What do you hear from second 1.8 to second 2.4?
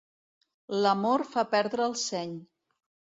el seny.